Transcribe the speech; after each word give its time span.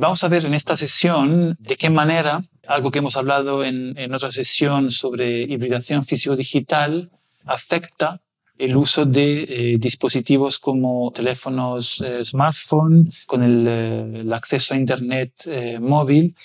Vamos 0.00 0.22
a 0.22 0.28
ver 0.28 0.46
en 0.46 0.54
esta 0.54 0.76
sesión 0.76 1.56
de 1.58 1.74
qué 1.74 1.90
manera, 1.90 2.40
algo 2.68 2.92
que 2.92 3.00
hemos 3.00 3.16
hablado 3.16 3.64
en, 3.64 4.14
otra 4.14 4.30
sesión 4.30 4.92
sobre 4.92 5.42
hibridación 5.42 6.04
físico-digital, 6.04 7.10
afecta 7.44 8.20
el 8.58 8.76
uso 8.76 9.04
de 9.04 9.42
eh, 9.42 9.78
dispositivos 9.78 10.60
como 10.60 11.10
teléfonos 11.10 12.00
eh, 12.00 12.24
smartphone, 12.24 13.10
con 13.26 13.42
el, 13.42 13.66
eh, 13.68 14.24
acceso 14.32 14.74
a 14.74 14.76
Internet 14.76 15.32
móvil, 15.80 16.36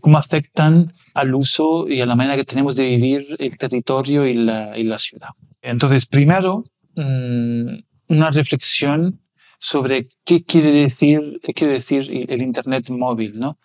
cómo 0.00 0.18
afectan 0.18 0.92
al 1.14 1.32
uso 1.32 1.88
y 1.88 2.00
a 2.00 2.06
la 2.06 2.16
manera 2.16 2.34
que 2.34 2.44
tenemos 2.44 2.74
de 2.74 2.86
vivir 2.86 3.36
el 3.38 3.56
territorio 3.56 4.26
y 4.26 4.34
la, 4.34 4.76
y 4.76 4.82
la 4.82 4.98
ciudad. 4.98 5.28
Entonces, 5.62 6.06
primero, 6.06 6.64
mm, 6.96 7.78
una 8.08 8.30
reflexión 8.32 9.20
sobre 9.60 10.08
qué 10.24 10.42
quiere 10.42 10.72
decir, 10.72 11.38
qué 11.42 11.52
quiere 11.52 11.74
decir 11.74 12.10
el 12.28 12.42
Internet 12.42 12.90
móvil, 12.90 13.38
¿no? 13.38 13.58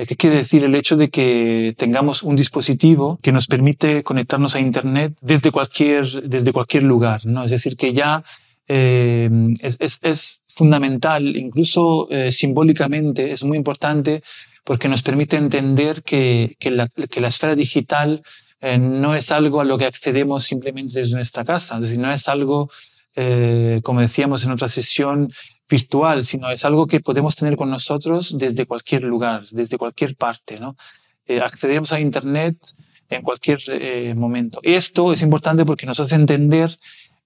Eh, 0.00 0.06
¿Qué 0.06 0.16
quiere 0.16 0.36
decir 0.36 0.62
el 0.64 0.74
hecho 0.74 0.96
de 0.96 1.10
que 1.10 1.74
tengamos 1.76 2.22
un 2.22 2.36
dispositivo 2.36 3.18
que 3.22 3.32
nos 3.32 3.46
permite 3.46 4.02
conectarnos 4.02 4.54
a 4.54 4.60
Internet 4.60 5.14
desde 5.20 5.50
cualquier, 5.50 6.06
desde 6.22 6.52
cualquier 6.52 6.84
lugar? 6.84 7.26
¿no? 7.26 7.44
Es 7.44 7.50
decir, 7.50 7.76
que 7.76 7.92
ya 7.92 8.24
eh, 8.66 9.28
es, 9.60 9.76
es, 9.80 9.98
es, 10.02 10.40
fundamental, 10.48 11.36
incluso 11.36 12.08
eh, 12.10 12.32
simbólicamente, 12.32 13.30
es 13.30 13.44
muy 13.44 13.56
importante 13.56 14.22
porque 14.64 14.88
nos 14.88 15.02
permite 15.02 15.36
entender 15.36 16.02
que, 16.02 16.56
que, 16.58 16.70
la, 16.70 16.88
esfera 17.28 17.54
digital 17.54 18.22
no 18.78 19.14
es 19.14 19.32
algo 19.32 19.62
a 19.62 19.64
lo 19.64 19.78
que 19.78 19.86
accedemos 19.86 20.42
simplemente 20.42 20.98
desde 20.98 21.14
nuestra 21.14 21.44
casa, 21.44 21.78
es 21.78 21.96
no 21.96 22.12
es 22.12 22.28
algo 22.28 22.68
eh, 23.16 23.80
como 23.82 24.00
decíamos 24.00 24.44
en 24.44 24.52
otra 24.52 24.68
sesión, 24.68 25.30
virtual, 25.70 26.24
sino 26.24 26.50
es 26.50 26.64
algo 26.64 26.86
que 26.86 27.00
podemos 27.00 27.36
tener 27.36 27.56
con 27.56 27.70
nosotros 27.70 28.36
desde 28.36 28.66
cualquier 28.66 29.04
lugar, 29.04 29.46
desde 29.50 29.78
cualquier 29.78 30.16
parte. 30.16 30.58
¿no? 30.58 30.76
Eh, 31.26 31.40
accedemos 31.40 31.92
a 31.92 32.00
Internet 32.00 32.56
en 33.08 33.22
cualquier 33.22 33.60
eh, 33.68 34.14
momento. 34.14 34.58
Esto 34.62 35.12
es 35.12 35.22
importante 35.22 35.64
porque 35.64 35.86
nos 35.86 36.00
hace 36.00 36.16
entender 36.16 36.76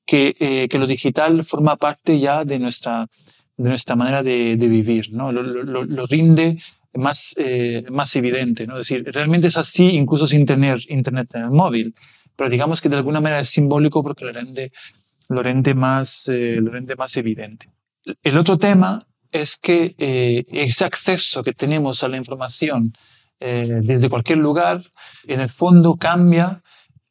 que, 0.07 0.37
eh, 0.39 0.69
que 0.69 0.79
lo 0.79 0.87
digital 0.87 1.43
forma 1.43 1.77
parte 1.77 2.21
ya 2.21 2.45
de 2.45 2.59
nuestra, 2.59 3.09
de 3.57 3.69
nuestra 3.71 3.97
manera 3.97 4.23
de, 4.23 4.57
de 4.57 4.69
vivir, 4.69 5.11
¿no? 5.13 5.33
lo, 5.33 5.43
lo, 5.43 5.85
lo 5.85 6.07
rinde 6.07 6.59
más, 6.95 7.35
eh, 7.39 7.85
más 7.91 8.15
evidente. 8.17 8.67
¿no? 8.67 8.79
Es 8.79 8.89
decir, 8.89 9.11
realmente 9.13 9.49
es 9.49 9.57
así 9.57 9.89
incluso 9.91 10.27
sin 10.27 10.47
tener 10.47 10.81
Internet 10.89 11.35
en 11.35 11.43
el 11.45 11.51
móvil, 11.51 11.95
pero 12.37 12.51
digamos 12.51 12.81
que 12.81 12.89
de 12.89 12.97
alguna 12.97 13.21
manera 13.21 13.41
es 13.41 13.49
simbólico 13.49 14.03
porque 14.03 14.25
lo 14.25 14.33
rende 14.33 14.73
lo 15.29 15.43
rende 15.43 15.75
más, 15.75 16.29
eh, 16.29 16.61
más 16.97 17.17
evidente. 17.17 17.71
El 18.23 18.39
otro 18.39 18.59
tema 18.59 19.07
es 19.35 19.57
que 19.57 19.95
eh, 19.99 20.45
ese 20.49 20.85
acceso 20.85 21.43
que 21.43 21.53
tenemos 21.53 22.05
a 22.05 22.09
la 22.09 22.17
información 22.17 22.95
eh, 23.41 23.81
desde 23.83 24.09
cualquier 24.09 24.39
lugar, 24.39 24.83
en 25.27 25.41
el 25.41 25.49
fondo 25.49 25.97
cambia 25.97 26.63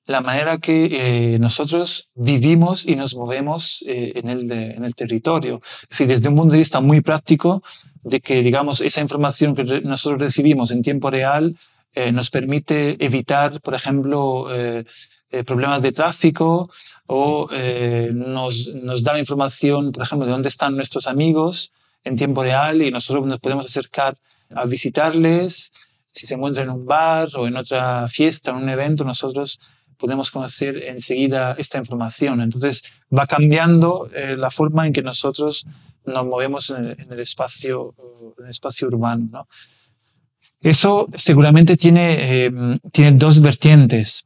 la 0.06 0.22
manera 0.22 0.57
que 0.57 1.34
eh, 1.34 1.40
nosotros 1.40 2.09
vivimos 2.16 2.85
y 2.85 2.96
nos 2.96 3.16
movemos 3.16 3.84
en, 3.85 4.30
el, 4.30 4.51
en 4.51 4.84
el 4.84 4.95
territorio. 4.95 5.62
Es 5.84 5.90
decir, 5.90 6.07
desde 6.07 6.30
un 6.30 6.35
punto 6.35 6.53
de 6.53 6.59
vista 6.59 6.81
muy 6.81 7.01
práctico, 7.01 7.62
de 8.03 8.19
que, 8.19 8.41
digamos, 8.41 8.81
esa 8.81 9.01
información 9.01 9.56
que 9.56 9.81
nosotros 9.81 10.22
recibimos 10.22 10.72
en 10.72 10.81
tiempo 10.81 11.09
real 11.09 11.56
nos 12.12 12.30
permite 12.30 12.97
evitar, 13.06 13.62
por 13.62 13.75
ejemplo, 13.75 14.47
eh, 15.33 15.44
problemas 15.44 15.81
de 15.81 15.91
tráfico 15.91 16.69
o 17.07 17.49
eh, 17.51 18.11
nos, 18.13 18.67
nos 18.67 19.01
da 19.03 19.13
la 19.13 19.19
información, 19.19 19.91
por 19.91 20.03
ejemplo, 20.03 20.27
de 20.27 20.31
dónde 20.31 20.49
están 20.49 20.75
nuestros 20.75 21.07
amigos 21.07 21.71
en 22.03 22.16
tiempo 22.16 22.44
real 22.44 22.83
y 22.83 22.91
nosotros 22.91 23.25
nos 23.25 23.39
podemos 23.39 23.66
acercar 23.66 24.16
a 24.53 24.66
visitarles. 24.66 25.71
Si 26.05 26.27
se 26.27 26.35
encuentran 26.35 26.69
en 26.69 26.75
un 26.75 26.85
bar 26.85 27.29
o 27.35 27.47
en 27.47 27.57
otra 27.57 28.07
fiesta, 28.07 28.51
en 28.51 28.57
un 28.57 28.69
evento, 28.69 29.03
nosotros 29.03 29.59
podemos 29.97 30.29
conocer 30.29 30.83
enseguida 30.88 31.55
esta 31.57 31.79
información. 31.79 32.39
Entonces 32.39 32.83
va 33.11 33.25
cambiando 33.25 34.09
eh, 34.13 34.35
la 34.38 34.51
forma 34.51 34.85
en 34.85 34.94
que 34.94 35.01
nosotros 35.01 35.65
nos 36.05 36.25
movemos 36.27 36.69
en 36.69 36.85
el, 36.85 36.95
en 37.00 37.11
el 37.11 37.19
espacio, 37.21 37.95
en 38.38 38.45
el 38.45 38.51
espacio 38.51 38.88
urbano. 38.88 39.27
¿no? 39.31 39.47
Eso 40.61 41.07
seguramente 41.17 41.75
tiene, 41.75 42.45
eh, 42.45 42.51
tiene 42.91 43.13
dos 43.13 43.41
vertientes 43.41 44.25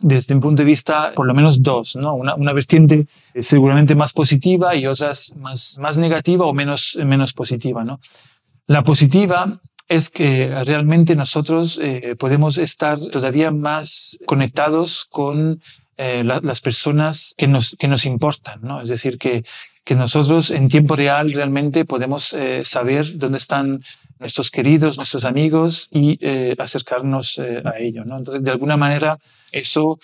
desde 0.00 0.34
un 0.34 0.40
punto 0.40 0.62
de 0.62 0.66
vista, 0.66 1.12
por 1.14 1.26
lo 1.26 1.34
menos 1.34 1.62
dos, 1.62 1.96
¿no? 1.96 2.14
Una, 2.14 2.34
una 2.34 2.52
vertiente 2.52 3.06
seguramente 3.40 3.94
más 3.94 4.12
positiva 4.12 4.74
y 4.74 4.86
otras 4.86 5.34
más, 5.36 5.78
más 5.80 5.98
negativa 5.98 6.46
o 6.46 6.52
menos, 6.52 6.98
menos 7.04 7.32
positiva, 7.32 7.84
¿no? 7.84 8.00
La 8.66 8.82
positiva 8.82 9.60
es 9.88 10.08
que 10.08 10.54
realmente 10.64 11.16
nosotros 11.16 11.78
eh, 11.82 12.14
podemos 12.16 12.58
estar 12.58 13.00
todavía 13.10 13.50
más 13.50 14.16
conectados 14.24 15.04
con 15.10 15.60
eh, 15.96 16.22
la, 16.24 16.40
las 16.42 16.60
personas 16.60 17.34
que 17.36 17.48
nos, 17.48 17.76
que 17.78 17.88
nos 17.88 18.06
importan, 18.06 18.60
¿no? 18.62 18.80
Es 18.80 18.88
decir, 18.88 19.18
que, 19.18 19.44
que 19.84 19.96
nosotros 19.96 20.50
en 20.50 20.68
tiempo 20.68 20.94
real 20.94 21.32
realmente 21.32 21.84
podemos 21.84 22.32
eh, 22.32 22.62
saber 22.64 23.18
dónde 23.18 23.38
están 23.38 23.82
nuestros 24.20 24.50
queridos, 24.50 24.96
nuestros 24.96 25.24
amigos 25.24 25.88
y 25.90 26.18
eh, 26.20 26.54
acercarnos 26.58 27.38
eh, 27.38 27.62
a 27.64 27.78
ellos. 27.78 28.06
¿no? 28.06 28.18
Entonces, 28.18 28.44
de 28.44 28.50
alguna 28.50 28.76
manera, 28.76 29.18
eso 29.50 29.98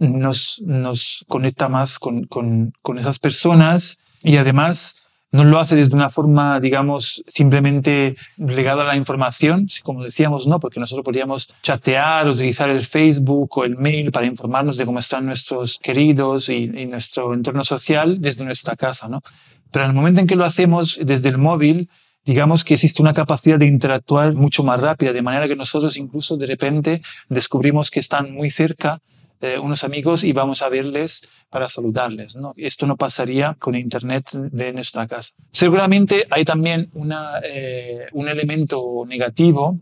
nos, 0.00 0.60
nos 0.64 1.24
conecta 1.28 1.68
más 1.68 1.98
con, 1.98 2.24
con, 2.24 2.72
con 2.82 2.98
esas 2.98 3.18
personas 3.18 3.98
y 4.22 4.36
además 4.36 4.96
no 5.30 5.44
lo 5.44 5.58
hace 5.58 5.76
desde 5.76 5.94
una 5.94 6.08
forma, 6.08 6.58
digamos, 6.58 7.22
simplemente 7.26 8.16
legada 8.38 8.82
a 8.82 8.86
la 8.86 8.96
información, 8.96 9.66
como 9.82 10.02
decíamos, 10.02 10.46
no, 10.46 10.58
porque 10.58 10.80
nosotros 10.80 11.04
podríamos 11.04 11.48
chatear, 11.62 12.28
utilizar 12.30 12.70
el 12.70 12.82
Facebook 12.82 13.58
o 13.58 13.64
el 13.64 13.76
mail 13.76 14.10
para 14.10 14.26
informarnos 14.26 14.78
de 14.78 14.86
cómo 14.86 15.00
están 15.00 15.26
nuestros 15.26 15.78
queridos 15.82 16.48
y, 16.48 16.70
y 16.74 16.86
nuestro 16.86 17.34
entorno 17.34 17.62
social 17.62 18.22
desde 18.22 18.46
nuestra 18.46 18.74
casa, 18.74 19.08
¿no? 19.08 19.22
Pero 19.70 19.84
en 19.84 19.90
el 19.90 19.96
momento 19.96 20.22
en 20.22 20.26
que 20.26 20.36
lo 20.36 20.46
hacemos 20.46 20.98
desde 21.02 21.28
el 21.28 21.36
móvil, 21.36 21.90
digamos 22.24 22.64
que 22.64 22.74
existe 22.74 23.02
una 23.02 23.14
capacidad 23.14 23.58
de 23.58 23.66
interactuar 23.66 24.34
mucho 24.34 24.62
más 24.62 24.80
rápida, 24.80 25.12
de 25.12 25.22
manera 25.22 25.48
que 25.48 25.56
nosotros 25.56 25.96
incluso 25.96 26.36
de 26.36 26.46
repente 26.46 27.02
descubrimos 27.28 27.90
que 27.90 28.00
están 28.00 28.32
muy 28.32 28.50
cerca 28.50 29.00
eh, 29.40 29.56
unos 29.58 29.84
amigos 29.84 30.24
y 30.24 30.32
vamos 30.32 30.62
a 30.62 30.68
verles 30.68 31.28
para 31.48 31.68
saludarles. 31.68 32.34
¿no? 32.34 32.54
Esto 32.56 32.86
no 32.86 32.96
pasaría 32.96 33.54
con 33.54 33.76
Internet 33.76 34.30
de 34.32 34.72
nuestra 34.72 35.06
casa. 35.06 35.34
Seguramente 35.52 36.26
hay 36.30 36.44
también 36.44 36.90
una, 36.94 37.40
eh, 37.44 38.06
un 38.12 38.28
elemento 38.28 39.04
negativo, 39.06 39.78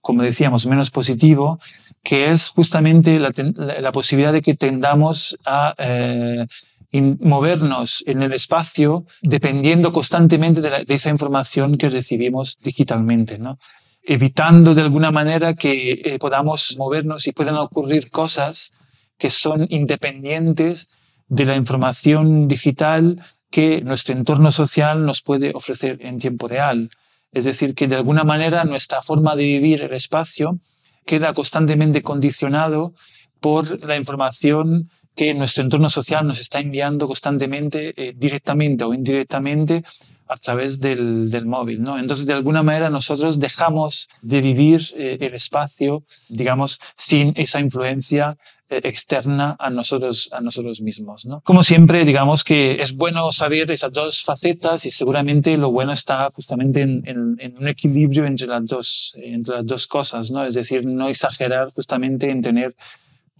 como 0.00 0.22
decíamos, 0.22 0.66
menos 0.66 0.90
positivo, 0.92 1.58
que 2.02 2.30
es 2.30 2.50
justamente 2.50 3.18
la, 3.18 3.32
la 3.34 3.92
posibilidad 3.92 4.32
de 4.32 4.40
que 4.40 4.54
tendamos 4.54 5.36
a 5.44 5.74
eh, 5.76 6.46
movernos 6.92 8.02
en 8.06 8.22
el 8.22 8.32
espacio 8.32 9.04
dependiendo 9.22 9.92
constantemente 9.92 10.60
de, 10.60 10.84
esa 10.88 11.10
información 11.10 11.76
que 11.76 11.88
recibimos 11.88 12.58
digitalmente, 12.58 13.38
¿no? 13.38 13.58
evitando 14.02 14.74
de 14.74 14.82
alguna 14.82 15.10
manera 15.10 15.54
que 15.54 15.92
eh, 15.92 16.18
podamos 16.18 16.76
movernos 16.78 17.26
y 17.26 17.32
puedan 17.32 17.56
ocurrir 17.56 18.10
cosas 18.10 18.72
que 19.18 19.30
son 19.30 19.66
independientes 19.68 20.88
de 21.28 21.44
la 21.44 21.56
información 21.56 22.48
digital 22.48 23.24
que 23.50 23.82
nuestro 23.82 24.14
entorno 24.14 24.50
social 24.52 25.04
nos 25.04 25.22
puede 25.22 25.52
ofrecer 25.54 25.98
en 26.00 26.18
tiempo 26.18 26.48
real. 26.48 26.90
Es 27.32 27.44
decir, 27.44 27.74
que 27.74 27.86
de 27.86 27.96
alguna 27.96 28.24
manera 28.24 28.64
nuestra 28.64 29.02
forma 29.02 29.36
de 29.36 29.44
vivir 29.44 29.82
el 29.82 29.92
espacio 29.92 30.58
queda 31.06 31.34
constantemente 31.34 32.02
condicionado 32.02 32.94
por 33.40 33.86
la 33.86 33.96
información 33.96 34.90
que 35.14 35.34
nuestro 35.34 35.64
entorno 35.64 35.90
social 35.90 36.26
nos 36.26 36.40
está 36.40 36.60
enviando 36.60 37.06
constantemente, 37.06 37.92
eh, 37.96 38.14
directamente 38.16 38.84
o 38.84 38.94
indirectamente, 38.94 39.82
a 40.30 40.36
través 40.36 40.80
del, 40.80 41.44
móvil. 41.44 41.82
¿no? 41.82 41.98
Entonces, 41.98 42.24
de 42.24 42.34
alguna 42.34 42.62
manera, 42.62 42.88
nosotros 42.88 43.40
dejamos 43.40 44.08
de 44.22 44.40
vivir 44.40 44.86
eh, 44.96 45.18
el 45.20 45.34
espacio, 45.34 46.04
digamos, 46.28 46.78
sin 46.96 47.32
esa 47.36 47.58
influencia 47.58 48.38
eh, 48.72 48.80
externa 48.84 49.56
a 49.58 49.68
nosotros, 49.70 50.28
a 50.30 50.40
nosotros 50.40 50.80
mismos. 50.82 51.26
¿no? 51.26 51.40
Como 51.40 51.64
siempre, 51.64 52.04
digamos 52.04 52.44
que 52.44 52.80
es 52.80 52.94
bueno 52.94 53.32
saber 53.32 53.68
esas 53.72 53.90
dos 53.92 54.22
facetas 54.22 54.86
y 54.86 54.92
seguramente 54.92 55.56
lo 55.56 55.72
bueno 55.72 55.90
está 55.90 56.30
justamente 56.32 56.82
en, 56.82 57.02
en, 57.04 57.56
un 57.58 57.66
equilibrio 57.66 58.24
entre 58.24 58.46
las, 58.46 58.64
dos, 58.66 59.16
entre 59.16 59.56
las 59.56 59.66
dos 59.66 59.88
cosas, 59.88 60.30
¿no? 60.30 60.44
es 60.44 60.54
decir, 60.54 60.86
no 60.86 61.08
exagerar 61.08 61.72
justamente 61.74 62.30
en 62.30 62.42
tener 62.42 62.76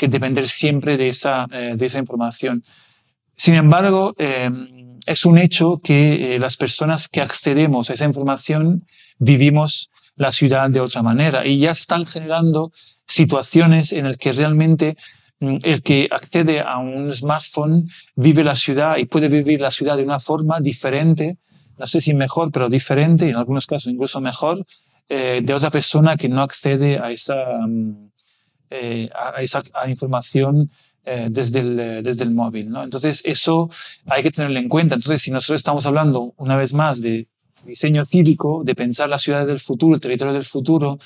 que 0.01 0.09
depender 0.09 0.49
siempre 0.49 0.97
de 0.97 1.09
esa, 1.09 1.47
eh, 1.53 1.75
de 1.77 1.87
esa 1.87 1.99
información. 1.99 2.65
Sin 3.37 3.55
embargo, 3.55 4.15
eh, 4.19 4.51
es 5.07 5.25
un 5.25 5.39
hecho 5.39 5.81
que 5.83 6.37
las 6.39 6.57
personas 6.57 7.09
que 7.09 7.21
accedemos 7.21 7.89
a 7.89 7.95
esa 7.95 8.05
información 8.05 8.87
vivimos 9.19 9.91
la 10.17 10.33
ciudad 10.33 10.69
de 10.69 10.81
otra 10.81 11.03
manera 11.03 11.47
y 11.47 11.59
ya 11.59 11.71
están 11.71 12.05
generando 12.05 12.73
situaciones 13.07 13.93
en 13.93 14.09
las 14.09 14.17
que 14.19 14.33
realmente 14.33 14.97
Mm, 15.41 15.57
el 15.63 15.83
que 15.83 16.07
accede 16.11 16.61
a 16.61 16.79
un 16.79 17.11
smartphone 17.11 17.89
vive 18.15 18.45
la 18.45 18.55
ciudad 18.55 18.99
y 18.99 19.07
puede 19.07 19.29
vivir 19.29 19.61
la 19.61 19.71
ciudad 19.71 19.97
de 19.97 20.05
una 20.05 20.21
forma 20.21 20.61
diferente, 20.61 21.39
no 21.79 21.87
sé 21.87 22.01
si 22.03 22.13
mejor, 22.13 22.51
pero 22.53 22.69
diferente, 22.69 23.29
en 23.29 23.37
algunos 23.37 23.67
casos 23.67 23.91
incluso 23.91 24.21
mejor, 24.21 24.65
eh, 25.09 25.41
de 25.43 25.55
otra 25.55 25.71
persona 25.71 26.17
que 26.17 26.29
no 26.29 26.43
accede 26.43 26.99
a 26.99 27.11
esa, 27.11 27.37
mm, 27.67 28.11
eh, 28.71 29.09
a 29.15 29.43
esa 29.43 29.63
información 29.89 30.71
eh, 31.05 31.29
desde, 31.31 31.61
el, 31.61 32.03
desde 32.03 32.25
el 32.25 32.31
móvil. 32.31 32.71
¿no? 32.71 32.83
Entonces, 32.83 33.23
eso 33.25 33.69
hay 34.07 34.23
que 34.23 34.31
tenerlo 34.31 34.59
en 34.59 34.69
cuenta. 34.69 34.95
Entonces, 34.95 35.23
si 35.23 35.31
nosotros 35.31 35.61
estamos 35.61 35.87
hablando 35.87 36.35
una 36.37 36.57
vez 36.57 36.73
más 36.75 37.01
de 37.01 37.27
diseño 37.65 38.05
cívico, 38.05 38.63
de 38.65 38.75
pensar 38.75 39.09
la 39.09 39.19
ciudad 39.19 39.47
del 39.47 39.61
futuro, 39.61 39.95
el 39.95 40.01
territorio 40.01 40.33
del 40.33 40.45
futuro, 40.45 40.99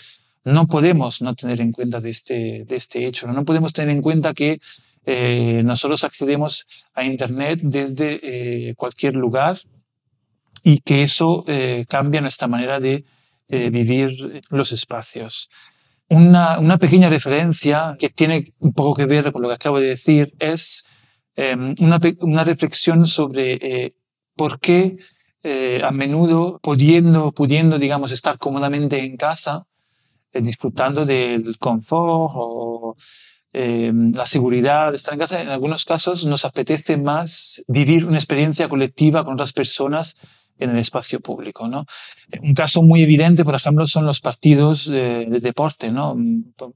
no 0.45 0.67
podemos 0.67 1.23
no 1.23 1.35
tener 1.35 1.61
en 1.61 1.73
cuenta 1.73 2.01
de 2.01 2.11
este, 2.11 2.65
de 2.65 2.77
este 2.77 3.07
hecho, 3.07 3.27
no, 3.27 3.45
podemos 3.45 3.73
tener 3.73 3.95
en 3.95 4.03
cuenta 4.03 4.35
que 4.35 4.61
eh, 5.07 5.63
nosotros 5.65 6.05
accedemos 6.05 6.67
a 6.95 7.05
Internet 7.05 7.61
desde 7.63 8.21
eh, 8.23 8.75
cualquier 8.75 9.15
lugar 9.15 9.59
y 10.63 10.81
que 10.81 11.03
eso 11.03 11.45
eh, 11.47 11.85
cambia 11.89 12.21
nuestra 12.21 12.49
manera 12.49 12.81
de 12.81 13.05
vivir 13.47 14.43
los 14.51 14.73
espacios. 14.73 15.49
Una, 16.15 16.79
pequeña 16.79 17.09
referencia 17.09 17.97
que 17.99 18.09
tiene 18.09 18.53
un 18.59 18.73
poco 18.73 18.95
que 18.95 19.07
ver 19.07 19.33
con 19.33 19.43
lo 19.43 19.49
que 19.49 19.55
acabo 19.55 19.81
de 19.81 19.89
decir 19.89 20.33
es 20.39 20.85
em, 21.37 21.75
una, 21.81 22.45
reflexión 22.45 23.07
sobre 23.07 23.95
por 24.37 24.61
qué 24.61 24.97
a 25.83 25.91
menudo 25.91 26.59
pudiendo, 26.63 27.33
pudiendo, 27.33 27.79
digamos, 27.79 28.13
estar 28.13 28.39
cómodamente 28.39 29.05
en 29.05 29.17
casa, 29.17 29.67
eh, 30.35 30.41
disfrutando 30.43 31.07
del 31.07 31.57
confort 31.59 32.33
o 32.35 32.97
em, 33.53 34.13
la 34.13 34.27
seguridad 34.27 34.91
de 34.91 34.97
estar 34.97 35.15
en 35.15 35.21
casa. 35.21 35.41
En 35.41 35.49
algunos 35.49 35.85
casos 35.85 36.27
nos 36.27 36.45
apetece 36.45 36.97
más 36.97 37.63
vivir 37.69 38.05
una 38.05 38.17
experiencia 38.17 38.69
colectiva 38.69 39.25
con 39.25 39.35
otras 39.35 39.53
personas 39.53 40.17
en 40.59 40.71
el 40.71 40.79
espacio 40.79 41.21
público. 41.21 41.69
¿no? 41.69 41.87
Un 42.43 42.55
caso 42.55 42.83
muy 42.83 43.03
evidente, 43.03 43.45
por 43.45 43.55
ejemplo, 43.55 43.87
son 43.87 44.07
los 44.07 44.21
partidos 44.21 44.87
de, 44.87 45.27
deporte. 45.27 45.91
¿no? 45.91 46.17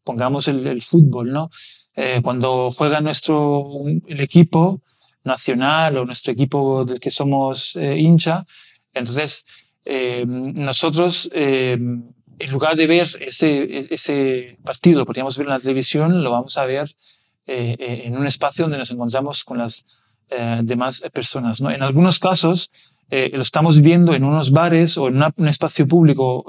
Pongamos 0.05 0.49
el, 0.49 0.81
fútbol. 0.83 1.31
¿no? 1.33 1.51
Eh, 1.97 2.21
cuando 2.23 2.71
juega 2.71 3.01
nuestro 3.01 3.67
el 4.07 4.21
equipo 4.21 4.83
nacional 5.25 5.99
o 5.99 6.05
nuestro 6.05 6.33
equipo 6.33 6.85
del 6.85 7.01
que 7.01 7.11
somos 7.11 7.77
eh, 7.77 7.99
hincha, 7.99 8.47
entonces 8.95 9.45
em, 9.85 10.55
nosotros 10.55 11.29
em, 11.33 12.03
en 12.39 12.51
lugar 12.51 12.77
de 12.77 12.87
ver 12.87 13.09
ese, 13.21 13.87
ese 13.93 14.59
partido, 14.65 15.05
podríamos 15.05 15.37
ver 15.37 15.47
en 15.47 15.53
la 15.53 15.59
televisión, 15.59 16.23
lo 16.23 16.31
vamos 16.31 16.57
a 16.57 16.65
ver 16.65 16.95
eh, 17.47 17.77
eh, 17.79 18.03
en 18.05 18.17
un 18.17 18.27
espacio 18.27 18.65
donde 18.65 18.79
nos 18.79 18.91
encontramos 18.91 19.43
con 19.45 19.59
las 19.59 19.85
eh, 20.31 20.61
demás 20.63 21.01
personas. 21.13 21.61
¿no? 21.61 21.71
En 21.71 21.83
algunos 21.83 22.19
casos 22.19 22.71
lo 23.11 23.43
estamos 23.43 23.81
viendo 23.81 24.15
en 24.15 24.25
unos 24.25 24.51
bares 24.51 24.99
o 24.99 25.09
en 25.09 25.23
un 25.37 25.49
espacio 25.49 25.87
público 25.87 26.45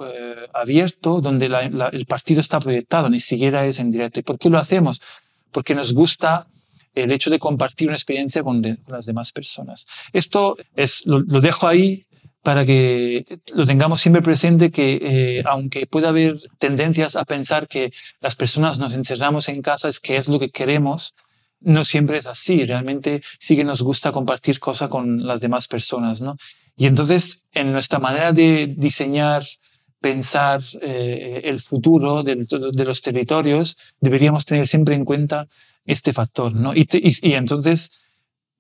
abierto 0.54 1.22
donde 1.22 1.46
el 1.46 2.06
partido 2.06 2.42
está 2.42 2.60
proyectado, 2.60 3.10
ni 3.10 3.20
siquiera 3.20 3.66
es 3.66 3.80
en 3.80 3.92
directo. 3.92 4.20
¿Y 4.20 4.24
por 4.24 4.38
qué 4.38 4.50
lo 4.50 4.58
hacemos? 4.58 5.02
Porque 5.52 5.76
nos 5.76 5.94
gusta 5.94 6.48
el 6.96 7.12
hecho 7.12 7.30
de 7.30 7.40
compartir 7.40 7.88
una 7.88 7.96
experiencia 7.96 8.44
con, 8.44 8.62
las 8.88 9.06
demás 9.06 9.32
personas. 9.32 9.86
Esto 10.12 10.58
es, 10.76 11.06
lo, 11.06 11.20
lo 11.20 11.42
dejo 11.42 11.68
ahí 11.68 12.06
para 12.42 12.66
que 12.66 13.26
lo 13.54 13.66
tengamos 13.66 14.00
siempre 14.00 14.22
presente 14.22 14.72
que 14.72 15.00
eh, 15.02 15.44
aunque 15.46 15.86
pueda 15.86 16.10
haber 16.10 16.40
tendencias 16.58 17.16
a 17.16 17.26
pensar 17.26 17.68
que 17.68 17.92
las 18.22 18.36
personas 18.36 18.80
nos 18.80 18.96
encerramos 18.96 19.50
en 19.50 19.62
casa 19.62 19.90
es 19.90 20.00
que 20.00 20.16
es 20.16 20.30
lo 20.30 20.40
que 20.40 20.50
queremos, 20.50 21.14
no 21.62 21.84
siempre 21.84 22.18
es 22.18 22.26
así. 22.26 22.66
Realmente 22.66 23.22
sí 23.40 23.56
que 23.56 23.64
nos 23.64 23.82
gusta 23.82 24.12
compartir 24.12 24.60
cosas 24.60 24.90
con 24.90 25.26
las 25.26 25.42
demás 25.42 25.68
personas, 25.68 26.22
¿no? 26.22 26.38
Y 26.76 26.88
entonces, 26.88 27.44
en 27.52 27.72
nuestra 27.72 28.00
manera 28.00 28.32
de 28.32 28.74
diseñar, 28.78 29.44
pensar 30.00 30.62
eh, 30.82 31.42
el 31.44 31.60
futuro 31.60 32.24
de, 32.24 32.48
de, 32.74 32.86
los 32.86 33.02
territorios, 33.02 33.76
deberíamos 34.00 34.46
tener 34.46 34.66
siempre 34.66 34.96
en 34.96 35.04
cuenta 35.04 35.48
este 35.86 36.14
factor, 36.14 36.54
¿no? 36.56 36.74
y, 36.74 36.88
y 36.94 37.34
entonces, 37.34 37.92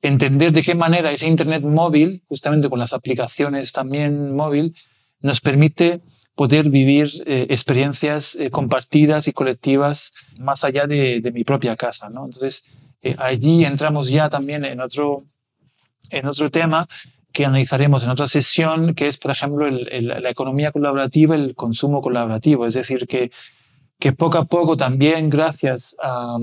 entender 0.02 0.52
de 0.52 0.64
qué 0.64 0.76
manera 0.76 1.12
ese 1.12 1.28
Internet 1.28 1.64
móvil, 1.64 2.24
justamente 2.28 2.70
con 2.70 2.80
las 2.80 2.94
aplicaciones 2.94 3.72
también 3.72 4.36
móvil, 4.36 4.76
nos 5.22 5.42
permite 5.42 6.02
poder 6.36 6.70
vivir 6.70 7.12
eh, 7.26 7.48
experiencias 7.50 8.36
eh, 8.36 8.50
compartidas 8.50 9.28
y 9.28 9.34
colectivas 9.34 10.14
más 10.38 10.64
allá 10.64 10.88
de, 10.88 11.22
mi 11.34 11.44
propia 11.44 11.76
casa. 11.76 12.10
¿no? 12.10 12.26
Entonces, 12.26 12.64
eh, 13.02 13.16
allí 13.18 13.66
entramos 13.66 14.10
ya 14.10 14.30
también 14.30 14.66
en 14.66 14.80
otro, 14.80 15.24
en 16.10 16.26
otro 16.26 16.50
tema 16.50 16.88
que 17.32 17.46
analizaremos 17.46 18.04
en 18.04 18.10
otra 18.10 18.28
sesión, 18.28 18.96
que 18.96 19.08
es, 19.08 19.18
por 19.18 19.32
ejemplo, 19.32 19.70
la 19.70 20.30
economía 20.30 20.72
colaborativa, 20.72 21.36
el 21.36 21.54
consumo 21.56 22.02
colaborativo. 22.02 22.66
Es 22.66 22.74
decir, 22.74 23.06
que 23.08 23.30
que 24.00 24.14
poco 24.14 24.38
a 24.38 24.46
poco 24.46 24.78
también 24.78 25.30
gracias 25.30 25.96
a, 26.02 26.38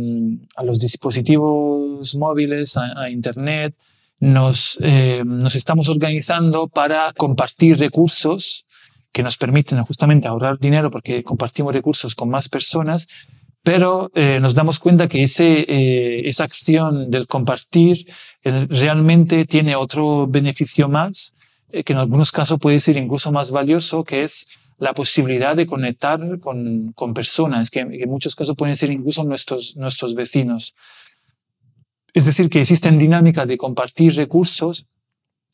los 0.62 0.78
dispositivos 0.78 2.14
móviles, 2.14 2.76
a, 2.76 3.08
Internet, 3.08 3.74
nos, 4.20 4.78
eh, 4.82 5.22
nos 5.24 5.54
estamos 5.56 5.88
organizando 5.88 6.68
para 6.68 7.12
compartir 7.14 7.78
recursos 7.78 8.66
que 9.10 9.22
nos 9.22 9.38
permiten 9.38 9.82
justamente 9.84 10.28
ahorrar 10.28 10.58
dinero 10.58 10.90
porque 10.90 11.22
compartimos 11.22 11.74
recursos 11.74 12.14
con 12.14 12.28
más 12.28 12.50
personas, 12.50 13.08
pero 13.66 14.12
eh, 14.14 14.38
nos 14.38 14.54
damos 14.54 14.78
cuenta 14.78 15.08
que 15.08 15.24
ese, 15.24 15.66
eh, 15.66 16.28
esa 16.28 16.44
acción 16.44 17.10
del 17.10 17.26
compartir 17.26 18.06
realmente 18.44 19.44
tiene 19.44 19.74
otro 19.74 20.28
beneficio 20.28 20.88
más, 20.88 21.34
que 21.84 21.92
en 21.92 21.98
algunos 21.98 22.30
casos 22.30 22.60
puede 22.60 22.78
ser 22.78 22.96
incluso 22.96 23.32
más 23.32 23.50
valioso, 23.50 24.04
que 24.04 24.22
es 24.22 24.46
la 24.78 24.94
posibilidad 24.94 25.56
de 25.56 25.66
conectar 25.66 26.38
con, 26.38 26.92
con 26.92 27.12
personas, 27.12 27.68
que, 27.72 27.80
en 27.80 28.08
muchos 28.08 28.36
casos 28.36 28.54
pueden 28.54 28.76
ser 28.76 28.92
incluso 28.92 29.24
nuestros, 29.24 29.74
nuestros 29.76 30.14
vecinos. 30.14 30.76
Es 32.14 32.24
decir, 32.24 32.48
que 32.48 32.60
existen 32.60 32.98
dinámicas 32.98 33.48
de 33.48 33.58
compartir 33.58 34.14
recursos, 34.14 34.86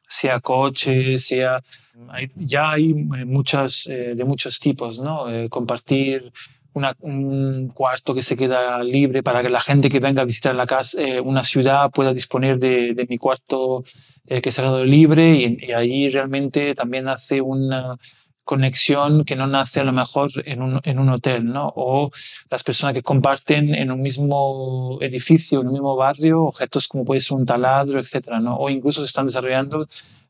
sea 0.06 0.38
coche, 0.40 1.18
sea... 1.18 1.62
ya 2.36 2.72
hay 2.72 2.92
muchas, 2.92 3.86
eh, 3.86 4.14
de 4.14 4.24
muchos 4.26 4.58
tipos, 4.58 4.98
¿no? 4.98 5.30
Eh, 5.30 5.48
compartir 5.48 6.30
una, 6.74 6.94
un 7.00 7.68
cuarto 7.74 8.14
que 8.14 8.22
se 8.22 8.36
queda 8.36 8.82
libre 8.82 9.22
para 9.22 9.42
que 9.42 9.50
la 9.50 9.60
gente 9.60 9.90
que 9.90 10.00
venga 10.00 10.22
a 10.22 10.24
visitar 10.24 10.54
la 10.54 10.66
casa, 10.66 11.00
eh, 11.00 11.20
una 11.20 11.44
ciudad 11.44 11.90
pueda 11.90 12.12
disponer 12.12 12.58
de, 12.58 13.06
mi 13.08 13.18
cuarto 13.18 13.84
que 14.26 14.50
se 14.50 14.60
ha 14.60 14.64
quedado 14.64 14.84
libre 14.84 15.34
y, 15.34 15.58
y 15.66 15.72
ahí 15.72 16.08
realmente 16.08 16.74
también 16.74 17.08
hace 17.08 17.40
una 17.40 17.98
conexión 18.44 19.24
que 19.24 19.36
no 19.36 19.46
nace 19.46 19.80
a 19.80 19.84
lo 19.84 19.92
mejor 19.92 20.30
en 20.44 20.62
un, 20.62 20.80
en 20.82 20.98
un 20.98 21.08
hotel, 21.10 21.44
¿no? 21.44 21.72
O 21.76 22.10
las 22.50 22.64
personas 22.64 22.94
que 22.94 23.02
comparten 23.02 23.74
en 23.74 23.90
un 23.90 24.00
mismo 24.00 24.98
edificio, 25.00 25.60
en 25.60 25.68
un 25.68 25.74
mismo 25.74 25.96
barrio, 25.96 26.42
objetos 26.44 26.88
como 26.88 27.04
puede 27.04 27.20
ser 27.20 27.36
un 27.36 27.46
taladro, 27.46 28.00
etcétera, 28.00 28.40
¿no? 28.40 28.56
O 28.56 28.68
incluso 28.68 29.00
se 29.00 29.06
están 29.06 29.26
desarrollando 29.26 29.86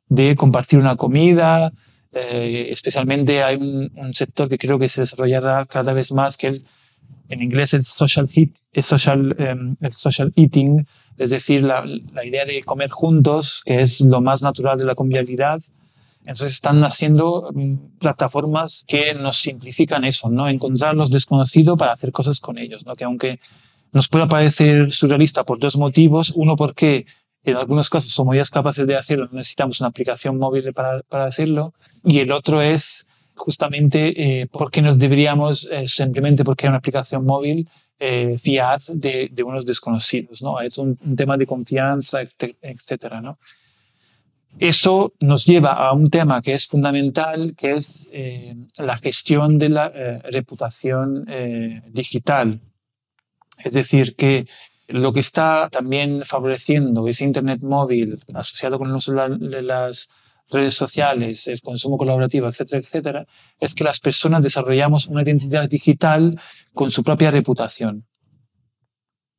de 0.08 0.37
compartir 0.37 0.78
una 0.78 0.96
comida, 0.96 1.72
eh, 2.12 2.69
especialmente 2.71 3.42
hay 3.42 3.57
un, 3.57 3.90
sector 4.14 4.49
que 4.49 4.59
creo 4.59 4.78
que 4.78 4.88
se 4.88 5.02
desarrollará 5.02 5.66
cada 5.66 5.92
vez 5.92 6.12
más, 6.12 6.37
que 6.37 6.49
el, 6.49 6.64
en 7.28 7.42
inglés 7.42 7.75
el 7.75 7.85
social, 7.85 8.28
social, 8.83 9.37
um, 9.38 9.76
el 9.81 9.92
social 9.92 10.33
eating, 10.37 10.87
es 11.19 11.31
decir, 11.31 11.62
la, 11.62 11.85
la 12.12 12.25
idea 12.25 12.45
de 12.45 12.62
comer 12.62 12.90
juntos, 12.90 13.62
que 13.64 13.81
es 13.81 14.00
lo 14.00 14.21
más 14.21 14.42
natural 14.42 14.78
de 14.78 14.85
la 14.85 14.95
convivialidad, 14.95 15.62
entonces 16.21 16.52
están 16.52 16.78
naciendo 16.78 17.50
mm, 17.52 17.99
plataformas 17.99 18.85
que 18.87 19.14
nos 19.14 19.37
simplifican 19.38 20.04
eso, 20.04 20.31
¿no? 20.31 20.49
Encontrar 20.49 20.95
los 20.95 21.11
desconocidos 21.11 21.76
para 21.78 21.92
hacer 21.92 22.12
cosas 22.12 22.38
con 22.38 22.59
ellos, 22.59 22.87
¿no? 22.87 22.95
Que 22.95 23.04
aunque 23.04 23.40
nos 23.92 24.09
puede 24.09 24.26
parecer 24.26 24.90
surrealista 24.90 25.45
por 25.45 25.59
dos 25.59 25.76
motivos. 25.76 26.33
Uno, 26.35 26.57
porque 26.57 27.07
en 27.44 27.56
algunos 27.56 27.90
casos 27.90 28.12
somos 28.12 28.37
ya 28.37 28.42
capaces 28.44 28.87
de 28.87 28.96
hacerlo, 28.96 29.28
necesitamos 29.32 29.80
una 29.80 29.88
aplicación 29.88 30.38
móvil 30.38 30.72
para, 30.72 31.02
para 31.02 31.25
hacerlo. 31.25 31.75
Y 32.04 32.18
el 32.18 32.32
otro 32.32 32.62
es 32.62 33.06
justamente 33.34 34.40
eh, 34.40 34.46
porque 34.46 34.82
nos 34.82 34.99
deberíamos, 34.99 35.68
eh, 35.70 35.87
simplemente 35.87 36.44
porque 36.44 36.66
hay 36.66 36.68
una 36.68 36.78
aplicación 36.78 37.25
móvil, 37.25 37.68
eh, 37.99 38.37
fiar 38.38 38.80
de, 38.88 39.28
de, 39.32 39.42
unos 39.42 39.64
desconocidos. 39.64 40.42
¿no? 40.42 40.61
Es 40.61 40.78
un, 40.78 40.99
un 41.04 41.16
tema 41.16 41.37
de 41.37 41.46
confianza, 41.46 42.20
etcétera. 42.20 43.20
¿no? 43.20 43.38
Eso 44.58 45.14
nos 45.20 45.46
lleva 45.46 45.72
a 45.72 45.92
un 45.92 46.11
tema 46.11 46.42
que 46.42 46.52
es 46.52 46.66
fundamental, 46.66 47.54
que 47.56 47.75
es 47.75 48.08
eh, 48.12 48.54
la 48.78 48.96
gestión 48.99 49.58
de 49.58 49.68
la 49.70 49.90
eh, 49.94 50.20
reputación 50.30 51.25
eh, 51.28 51.82
digital. 51.88 52.61
Es 53.64 53.72
decir, 53.72 54.14
que 54.14 54.46
lo 54.92 55.12
que 55.12 55.20
está 55.20 55.68
también 55.70 56.22
favoreciendo 56.25 57.06
ese 57.08 57.25
Internet 57.25 57.62
móvil 57.62 58.22
asociado 58.34 58.78
con 58.78 58.92
las 58.92 60.08
redes 60.49 60.75
sociales, 60.75 61.49
el 61.49 61.61
consumo 61.62 61.96
colaborativo, 61.96 62.46
etcétera, 62.46 62.80
etcétera, 62.80 63.26
es 63.58 63.75
que 63.75 63.84
las 63.84 64.00
personas 64.00 64.42
desarrollamos 64.42 65.06
una 65.06 65.22
identidad 65.22 65.68
digital 65.68 66.38
con 66.75 66.90
su 66.90 67.02
propia 67.02 67.30
reputación. 67.30 68.06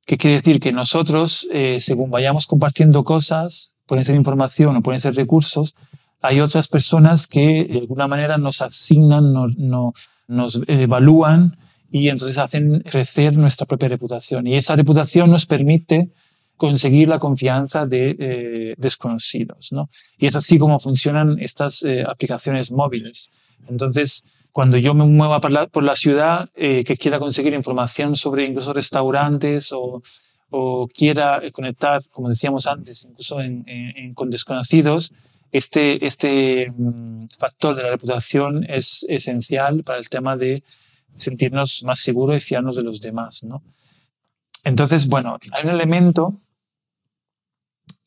¿Qué 0.06 0.18
quiere 0.18 0.38
decir? 0.38 0.60
Que 0.60 0.72
nosotros, 0.72 1.48
según 1.78 2.10
vayamos 2.10 2.48
compartiendo 2.48 3.04
cosas, 3.04 3.76
pueden 3.86 4.06
ser 4.06 4.16
información 4.16 4.76
o 4.76 4.82
pueden 4.82 5.00
ser 5.00 5.16
recursos, 5.16 5.76
hay 6.22 6.40
otras 6.40 6.68
personas 6.68 7.28
que 7.28 7.68
de 7.70 7.80
alguna 7.80 8.08
manera 8.08 8.38
nos 8.38 8.62
asignan, 8.62 9.34
no, 9.34 9.94
nos 10.28 10.62
evalúan 10.68 11.58
y 11.94 12.10
entonces 12.10 12.40
hacen 12.40 12.80
crecer 12.82 13.38
nuestra 13.38 13.68
propia 13.68 13.88
reputación. 13.88 14.48
Y 14.48 14.56
esa 14.56 14.76
reputación 14.76 15.30
nos 15.30 15.46
permite 15.46 16.10
conseguir 16.58 17.08
la 17.08 17.20
confianza 17.20 17.86
de 17.86 18.16
eh, 18.18 18.74
desconocidos. 18.78 19.72
¿no? 19.72 19.92
Y 20.18 20.26
es 20.26 20.36
así 20.36 20.58
como 20.58 20.80
funcionan 20.80 21.38
estas 21.40 21.84
eh, 21.84 22.04
aplicaciones 22.04 22.72
móviles. 22.72 23.30
Entonces, 23.70 24.26
cuando 24.52 24.78
yo 24.78 24.96
me 24.96 25.06
muevo 25.06 25.40
por 25.40 25.52
la, 25.52 25.68
por 25.68 25.84
la 25.84 25.96
ciudad, 25.96 26.50
eh, 26.56 26.84
que 26.84 26.98
quiera 26.98 27.20
conseguir 27.20 27.54
información 27.54 28.16
sobre 28.16 28.48
incluso 28.48 28.74
restaurantes 28.74 29.72
o 29.72 30.02
o 30.56 30.88
quiera 30.88 31.42
conectar, 31.52 32.04
como 32.12 32.30
decíamos 32.30 32.68
antes, 32.68 33.06
incluso 33.10 33.38
con 34.14 34.30
desconocidos, 34.30 35.12
este, 35.52 36.06
este 36.06 36.72
mm, 36.78 37.26
factor 37.40 37.76
de 37.76 37.82
la 37.82 37.90
reputación 37.90 38.64
es 38.70 39.04
esencial 39.10 39.84
para 39.84 39.98
el 39.98 40.10
tema 40.10 40.38
de 40.38 40.62
sentirnos 41.16 41.84
más 41.84 42.00
seguros 42.00 42.38
y 42.38 42.42
fiarnos 42.42 42.76
de 42.76 42.84
los 42.84 43.02
demás. 43.02 43.44
¿no? 43.44 43.64
Entonces, 44.64 45.08
bueno, 45.08 45.38
hay 45.52 45.64
un 45.64 45.72
elemento 45.72 46.38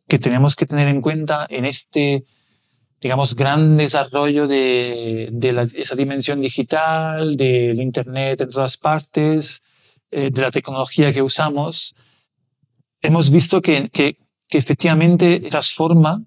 que 0.09 0.19
tenemos 0.19 0.57
que 0.57 0.67
tener 0.67 0.89
en 0.89 1.01
cuenta 1.01 1.47
en 1.49 1.65
este, 1.65 2.25
digamos, 3.01 3.35
gran 3.35 3.77
desarrollo 3.77 4.47
de, 4.47 5.29
de 5.33 5.69
esa 5.75 5.97
dimensión 5.97 6.41
digital, 6.41 7.37
del 7.37 7.81
Internet 7.81 8.41
en 8.41 8.49
todas 8.49 8.77
partes, 8.77 9.63
eh, 10.11 10.31
de 10.31 10.41
la 10.41 10.51
tecnología 10.51 11.13
que 11.13 11.23
usamos, 11.23 11.95
hemos 13.03 13.31
visto 13.31 13.61
que, 13.61 13.89
que, 13.91 14.19
que 14.49 14.59
efectivamente 14.59 15.41
transforma 15.51 16.23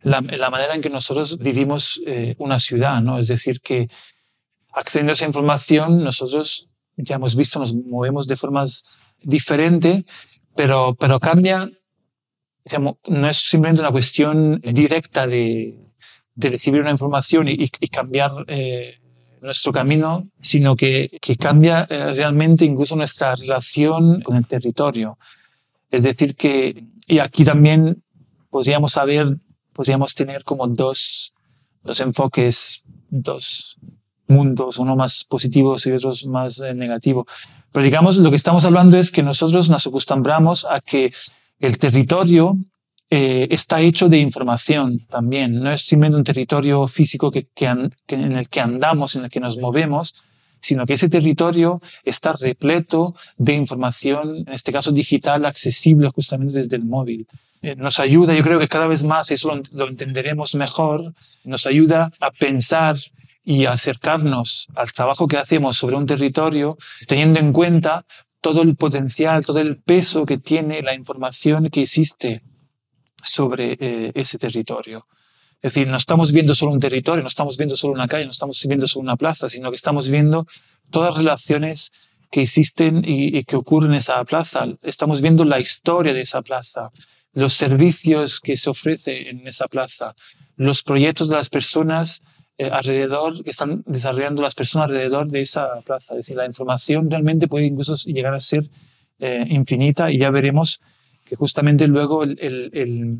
la, 0.00 0.20
la, 0.20 0.50
manera 0.50 0.74
en 0.74 0.80
que 0.80 0.90
nosotros 0.90 1.38
vivimos 1.38 2.00
eh, 2.06 2.34
una 2.38 2.58
ciudad, 2.58 3.02
¿no? 3.02 3.18
Es 3.18 3.28
decir, 3.28 3.60
que 3.60 3.88
accediendo 4.72 5.12
a 5.12 5.14
esa 5.14 5.26
información, 5.26 6.02
nosotros 6.02 6.68
ya 6.96 7.16
hemos 7.16 7.36
visto, 7.36 7.58
nos 7.58 7.74
movemos 7.74 8.26
de 8.26 8.36
formas 8.36 8.84
diferentes, 9.22 10.04
pero, 10.54 10.94
pero 10.94 11.20
cambia, 11.20 11.70
digamos, 12.64 12.96
no 13.06 13.28
es 13.28 13.36
simplemente 13.36 13.82
una 13.82 13.90
cuestión 13.90 14.60
directa 14.60 15.26
de, 15.26 15.78
de 16.34 16.50
recibir 16.50 16.80
una 16.80 16.90
información 16.90 17.48
y, 17.48 17.70
y 17.80 17.88
cambiar 17.88 18.32
eh, 18.48 18.98
nuestro 19.40 19.72
camino, 19.72 20.28
sino 20.40 20.76
que, 20.76 21.18
que 21.20 21.36
cambia 21.36 21.86
eh, 21.90 22.14
realmente 22.14 22.64
incluso 22.64 22.94
nuestra 22.96 23.34
relación 23.34 24.20
con 24.22 24.36
el 24.36 24.46
territorio. 24.46 25.18
Es 25.90 26.04
decir, 26.04 26.36
que, 26.36 26.86
y 27.08 27.18
aquí 27.18 27.44
también 27.44 28.02
podríamos 28.50 28.92
saber, 28.92 29.36
podríamos 29.72 30.14
tener 30.14 30.44
como 30.44 30.66
dos, 30.68 31.34
dos 31.82 32.00
enfoques, 32.00 32.82
dos 33.10 33.76
mundos, 34.32 34.78
uno 34.78 34.96
más 34.96 35.24
positivo 35.24 35.76
y 35.84 35.90
otro 35.90 36.12
más 36.28 36.60
eh, 36.60 36.74
negativo. 36.74 37.26
Pero 37.70 37.84
digamos, 37.84 38.16
lo 38.18 38.30
que 38.30 38.36
estamos 38.36 38.64
hablando 38.64 38.98
es 38.98 39.10
que 39.10 39.22
nosotros 39.22 39.70
nos 39.70 39.86
acostumbramos 39.86 40.66
a 40.68 40.80
que 40.80 41.12
el 41.60 41.78
territorio 41.78 42.56
eh, 43.10 43.46
está 43.50 43.80
hecho 43.80 44.08
de 44.08 44.18
información 44.18 45.06
también. 45.08 45.60
No 45.60 45.70
es 45.70 45.82
simplemente 45.82 46.16
un 46.16 46.24
territorio 46.24 46.86
físico 46.86 47.30
que, 47.30 47.46
que, 47.54 47.66
en 47.66 48.32
el 48.32 48.48
que 48.48 48.60
andamos, 48.60 49.16
en 49.16 49.24
el 49.24 49.30
que 49.30 49.40
nos 49.40 49.58
movemos, 49.58 50.14
sino 50.62 50.86
que 50.86 50.94
ese 50.94 51.08
territorio 51.08 51.82
está 52.04 52.32
repleto 52.32 53.14
de 53.36 53.54
información, 53.54 54.44
en 54.46 54.52
este 54.52 54.72
caso 54.72 54.92
digital, 54.92 55.44
accesible 55.44 56.08
justamente 56.08 56.54
desde 56.54 56.76
el 56.76 56.84
móvil. 56.84 57.26
Eh, 57.60 57.76
nos 57.76 58.00
ayuda, 58.00 58.34
yo 58.34 58.42
creo 58.42 58.58
que 58.58 58.68
cada 58.68 58.86
vez 58.86 59.04
más, 59.04 59.30
eso 59.30 59.60
lo, 59.72 59.88
entenderemos 59.88 60.54
mejor, 60.54 61.12
nos 61.44 61.66
ayuda 61.66 62.12
a 62.18 62.30
pensar 62.30 62.96
y 63.44 63.66
acercarnos 63.66 64.68
al 64.74 64.92
trabajo 64.92 65.26
que 65.26 65.36
hacemos 65.36 65.76
sobre 65.76 65.96
un 65.96 66.06
territorio, 66.06 66.78
teniendo 67.08 67.40
en 67.40 67.52
cuenta 67.52 68.04
todo 68.40 68.62
el 68.62 68.76
potencial, 68.76 69.44
todo 69.44 69.60
el 69.60 69.78
peso 69.78 70.26
que 70.26 70.38
tiene 70.38 70.82
la 70.82 70.94
información 70.94 71.68
que 71.68 71.82
existe 71.82 72.42
sobre 73.24 73.76
eh, 73.80 74.12
ese 74.14 74.38
territorio. 74.38 75.06
Es 75.62 75.74
decir, 75.74 75.86
no 75.86 75.96
estamos 75.96 76.32
viendo 76.32 76.54
solo 76.56 76.72
un 76.72 76.80
territorio, 76.80 77.22
no 77.22 77.28
estamos 77.28 77.56
viendo 77.56 77.76
solo 77.76 77.94
una 77.94 78.08
calle, 78.08 78.24
no 78.24 78.32
estamos 78.32 78.64
viendo 78.66 78.88
solo 78.88 79.04
una 79.04 79.16
plaza, 79.16 79.48
sino 79.48 79.70
que 79.70 79.76
estamos 79.76 80.10
viendo 80.10 80.46
todas 80.90 81.10
las 81.10 81.18
relaciones 81.18 81.92
que 82.32 82.42
existen 82.42 83.02
y, 83.04 83.44
que 83.44 83.56
ocurren 83.56 83.92
en 83.92 83.98
esa 83.98 84.24
plaza. 84.24 84.66
Estamos 84.82 85.20
viendo 85.20 85.44
la 85.44 85.60
historia 85.60 86.12
de 86.12 86.22
esa 86.22 86.42
plaza, 86.42 86.90
los 87.32 87.52
servicios 87.52 88.40
que 88.40 88.56
se 88.56 88.70
ofrecen 88.70 89.26
en 89.28 89.46
esa 89.46 89.68
plaza, 89.68 90.16
los 90.56 90.82
proyectos 90.82 91.28
de 91.28 91.36
las 91.36 91.48
personas 91.48 92.22
eh, 92.66 92.70
alrededor, 92.70 93.42
que 93.44 93.50
están 93.50 93.82
desarrollando 93.86 94.42
las 94.42 94.54
personas 94.54 94.88
alrededor 94.88 95.28
de 95.28 95.40
esa 95.40 95.80
plaza. 95.80 96.14
Es 96.14 96.18
decir, 96.18 96.36
la 96.36 96.46
información 96.46 97.10
realmente 97.10 97.48
puede 97.48 97.66
incluso 97.66 97.94
llegar 98.06 98.34
a 98.34 98.40
ser 98.40 98.64
eh, 99.18 99.44
infinita 99.48 100.10
y 100.10 100.18
ya 100.18 100.30
veremos 100.30 100.80
que 101.24 101.36
justamente 101.36 101.86
luego 101.86 102.24
el, 102.24 102.38
el 102.40 103.18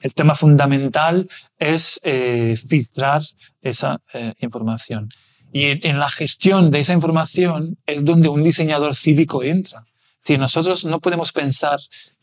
el 0.00 0.14
tema 0.14 0.34
fundamental 0.34 1.28
es 1.58 2.00
eh, 2.02 2.56
filtrar 2.56 3.22
esa 3.62 4.00
eh, 4.12 4.34
información. 4.40 5.10
Y 5.52 5.86
en, 5.86 5.98
la 5.98 6.08
gestión 6.08 6.70
de 6.70 6.80
esa 6.80 6.92
información 6.92 7.78
es 7.86 8.04
donde 8.04 8.28
un 8.28 8.42
diseñador 8.42 8.94
cívico 8.94 9.42
entra. 9.42 9.86
Si 10.20 10.36
nosotros 10.36 10.84
no 10.84 11.00
podemos 11.00 11.32
pensar 11.32 11.78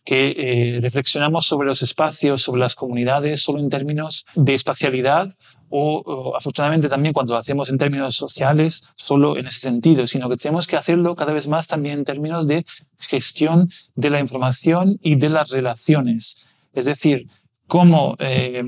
que 0.05 0.35
eh, 0.37 0.79
reflexionamos 0.81 1.45
sobre 1.45 1.67
los 1.67 1.81
espacios, 1.81 2.41
sobre 2.41 2.59
las 2.59 2.75
comunidades, 2.75 3.41
solo 3.41 3.59
en 3.59 3.69
términos 3.69 4.25
de 4.35 4.53
espacialidad 4.53 5.35
o, 5.75 6.03
o, 6.05 6.37
afortunadamente 6.37 6.87
también 6.87 7.13
cuando 7.13 7.33
lo 7.33 7.39
hacemos 7.39 7.67
en 7.69 7.79
términos 7.79 8.15
sociales, 8.15 8.83
solo 8.95 9.37
en 9.37 9.47
ese 9.47 9.59
sentido, 9.59 10.05
sino 10.05 10.29
que 10.29 10.37
tenemos 10.37 10.67
que 10.67 10.77
hacerlo 10.77 11.15
cada 11.15 11.33
vez 11.33 11.47
más 11.47 11.65
también 11.65 11.99
en 11.99 12.05
términos 12.05 12.45
de 12.45 12.63
gestión 12.99 13.71
de 13.95 14.11
la 14.11 14.19
información 14.19 14.99
y 15.01 15.15
de 15.15 15.29
las 15.29 15.49
relaciones. 15.49 16.45
Es 16.73 16.85
decir, 16.85 17.27
cómo 17.65 18.15
eh, 18.19 18.63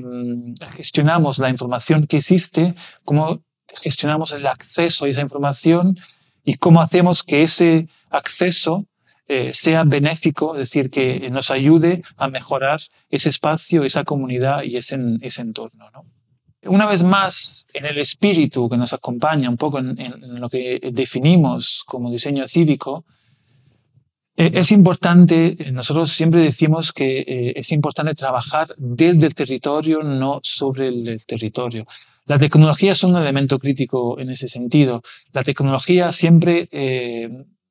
gestionamos 0.74 1.38
la 1.38 1.48
información 1.48 2.08
que 2.08 2.16
existe, 2.16 2.74
cómo 3.04 3.40
gestionamos 3.80 4.32
el 4.32 4.44
acceso 4.44 5.04
a 5.04 5.08
esa 5.08 5.20
información 5.20 5.96
y 6.44 6.56
cómo 6.56 6.80
hacemos 6.80 7.22
que 7.22 7.44
ese 7.44 7.86
acceso 8.10 8.84
eh, 9.28 9.52
sea 9.52 9.84
benéfico, 9.84 10.54
es 10.54 10.58
decir, 10.58 10.90
que 10.90 11.30
nos 11.30 11.52
ayude 11.52 12.02
a 12.16 12.26
mejorar 12.26 12.80
ese 13.10 13.28
espacio, 13.28 13.84
esa 13.84 14.02
comunidad 14.02 14.64
y 14.64 14.76
ese, 14.76 14.98
ese 15.20 15.42
entorno. 15.42 15.88
¿no? 15.92 16.15
Una 16.68 16.86
vez 16.86 17.02
más, 17.02 17.66
en 17.72 17.86
el 17.86 17.98
espíritu 17.98 18.68
que 18.68 18.76
nos 18.76 18.92
acompaña 18.92 19.48
un 19.48 19.56
poco 19.56 19.78
en, 19.78 19.96
lo 20.40 20.48
que 20.48 20.80
definimos 20.92 21.82
como 21.86 22.10
diseño 22.10 22.46
cívico, 22.46 23.04
eh, 24.36 24.50
es 24.54 24.70
importante, 24.70 25.56
eh, 25.58 25.72
nosotros 25.72 26.10
siempre 26.12 26.40
decimos 26.40 26.92
que 26.92 27.20
eh, 27.20 27.52
es 27.56 27.72
importante 27.72 28.14
trabajar 28.14 28.68
desde 28.76 29.26
el 29.26 29.34
territorio, 29.34 30.02
no 30.02 30.40
sobre 30.42 30.88
el 30.88 31.24
territorio. 31.24 31.86
La 32.26 32.38
tecnología 32.38 32.92
es 32.92 33.02
un 33.04 33.16
elemento 33.16 33.58
crítico 33.58 34.18
en 34.18 34.30
ese 34.30 34.48
sentido. 34.48 35.02
La 35.32 35.42
tecnología 35.42 36.12
siempre, 36.12 36.68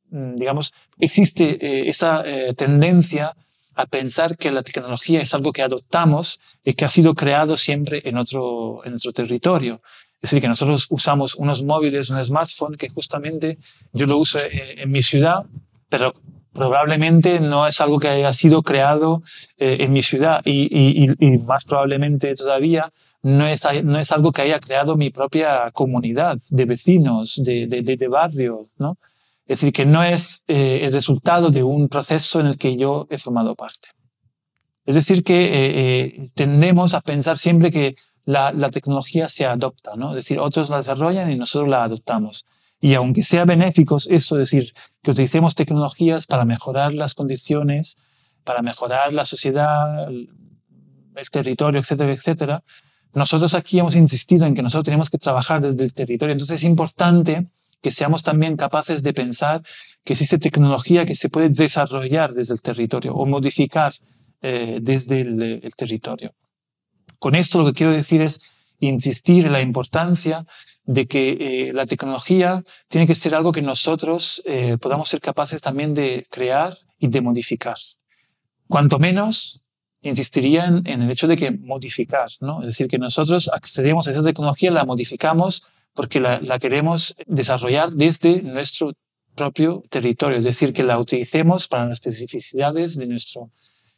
mm, 0.09 0.35
digamos, 0.37 0.73
existe 0.97 1.89
esa 1.89 2.23
tendencia 2.55 3.35
a 3.75 3.85
pensar 3.85 4.37
que 4.37 4.51
la 4.51 4.63
tecnología 4.63 5.21
es 5.21 5.33
algo 5.33 5.51
que 5.51 5.61
adoptamos 5.61 6.39
y 6.63 6.73
que 6.73 6.85
ha 6.85 6.89
sido 6.89 7.13
creado 7.13 7.57
siempre 7.57 8.01
en 8.05 8.17
otro, 8.17 8.81
en 8.85 8.95
otro 8.95 9.11
territorio. 9.11 9.81
Es 10.21 10.31
decir, 10.31 10.41
que 10.41 10.47
nosotros 10.47 10.87
usamos 10.89 11.35
unos 11.35 11.63
móviles, 11.63 12.09
un 12.09 12.23
smartphone, 12.23 12.75
que 12.75 12.89
justamente 12.89 13.57
yo 13.93 14.07
lo 14.07 14.17
uso 14.17 14.39
en 14.41 14.89
mi 14.89 15.03
ciudad, 15.03 15.45
pero 15.89 16.13
probablemente 16.55 17.39
no 17.39 17.67
es 17.67 17.79
algo 17.81 17.99
que 17.99 18.07
haya 18.07 18.33
sido 18.33 18.63
creado 18.63 19.21
eh, 19.57 19.77
en 19.81 19.93
mi 19.93 20.01
ciudad 20.01 20.41
y, 20.45 21.07
más 21.45 21.65
probablemente 21.65 22.33
todavía 22.33 22.91
no 23.21 23.45
es, 23.45 23.63
no 23.83 23.99
es 23.99 24.11
algo 24.11 24.31
que 24.31 24.43
haya 24.43 24.59
creado 24.59 24.95
mi 24.95 25.09
propia 25.09 25.69
comunidad 25.71 26.37
de 26.49 26.65
vecinos, 26.65 27.41
de, 27.43 27.67
de, 27.67 27.81
de, 27.83 28.07
barrio, 28.07 28.67
¿no? 28.77 28.97
Es 29.47 29.59
decir, 29.59 29.73
que 29.73 29.85
no 29.85 30.03
es 30.03 30.43
eh, 30.47 30.81
el 30.83 30.93
resultado 30.93 31.49
de 31.51 31.63
un 31.63 31.87
proceso 31.87 32.39
en 32.39 32.47
el 32.47 32.57
que 32.57 32.75
yo 32.77 33.07
he 33.09 33.17
formado 33.17 33.55
parte. 33.55 33.89
Es 34.85 34.95
decir, 34.95 35.23
que 35.23 35.49
eh, 35.51 36.27
tendemos 36.33 36.93
a 36.93 37.01
pensar 37.01 37.37
siempre 37.37 37.71
que 37.71 37.95
la, 38.23 38.51
la, 38.51 38.69
tecnología 38.69 39.27
se 39.27 39.45
adopta, 39.45 39.95
¿no? 39.95 40.09
Es 40.09 40.15
decir, 40.15 40.39
otros 40.39 40.69
la 40.69 40.77
desarrollan 40.77 41.29
y 41.31 41.37
nosotros 41.37 41.69
la 41.69 41.83
adoptamos. 41.83 42.45
Y 42.81 42.95
aunque 42.95 43.23
sea 43.23 43.45
benéficos, 43.45 44.07
eso 44.09 44.35
es 44.39 44.49
decir, 44.49 44.73
que 45.01 45.11
utilicemos 45.11 45.55
tecnologías 45.55 46.25
para 46.27 46.45
mejorar 46.45 46.93
las 46.93 47.13
condiciones, 47.13 47.97
para 48.43 48.61
mejorar 48.61 49.13
la 49.13 49.25
sociedad, 49.25 50.07
el 50.07 51.29
territorio, 51.31 51.79
etcétera, 51.79 52.13
etcétera, 52.13 52.63
nosotros 53.13 53.53
aquí 53.53 53.79
hemos 53.79 53.95
insistido 53.95 54.45
en 54.45 54.53
que 54.53 54.61
nosotros 54.61 54.85
tenemos 54.85 55.09
que 55.09 55.17
trabajar 55.17 55.61
desde 55.61 55.83
el 55.83 55.93
territorio. 55.93 56.33
Entonces 56.33 56.59
es 56.59 56.63
importante 56.65 57.47
que 57.85 57.91
seamos 57.91 58.23
también 58.23 58.57
capaces 58.57 59.03
de 59.03 59.13
pensar 59.13 59.61
que 60.03 60.13
existe 60.13 60.39
tecnología 60.39 61.05
que 61.05 61.13
se 61.13 61.29
puede 61.29 61.49
desarrollar 61.49 62.33
desde 62.33 62.55
el 62.55 62.61
territorio 62.63 63.13
o 63.13 63.27
modificar 63.27 63.93
eh, 64.41 64.79
desde 64.81 65.21
el, 65.21 65.39
el 65.61 65.75
territorio. 65.75 66.33
Con 67.19 67.35
esto 67.35 67.59
lo 67.59 67.65
que 67.67 67.73
quiero 67.73 67.93
decir 67.93 68.23
es 68.23 68.39
insistir 68.79 69.45
en 69.45 69.51
la 69.51 69.61
importancia 69.61 70.47
de 70.83 71.05
que 71.05 71.23
eh, 71.39 71.73
la 71.73 71.85
tecnología 71.85 72.63
tiene 72.87 73.05
que 73.05 73.13
ser 73.13 73.35
algo 73.35 73.51
que 73.51 73.61
nosotros 73.61 74.41
eh, 74.45 74.79
podamos 74.79 75.07
ser 75.07 75.21
capaces 75.21 75.61
también 75.61 75.93
de 75.93 76.25
crear 76.31 76.79
y 76.97 77.07
de 77.07 77.21
modificar. 77.21 77.77
Cuanto 78.67 78.97
menos, 78.97 79.61
insistiría 80.01 80.65
en, 80.65 81.01
el 81.03 81.11
hecho 81.11 81.27
de 81.27 81.37
que 81.37 81.51
modificar, 81.51 82.29
¿no? 82.41 82.61
Es 82.61 82.69
decir, 82.69 82.87
que 82.87 82.97
nosotros 82.97 83.47
accedemos 83.53 84.07
a 84.07 84.11
esa 84.11 84.23
tecnología, 84.23 84.71
la 84.71 84.85
modificamos 84.85 85.61
porque 85.95 86.19
la, 86.19 86.39
la 86.41 86.59
queremos 86.59 87.15
desarrollar 87.25 87.91
desde 87.91 88.43
nuestro 88.43 88.93
propio 89.35 89.83
territorio, 89.89 90.37
es 90.37 90.43
decir, 90.43 90.73
que 90.73 90.83
la 90.83 90.99
utilicemos 90.99 91.67
para 91.67 91.85
las 91.85 91.93
especificidades 91.93 92.95
de 92.95 93.07
nuestro 93.07 93.49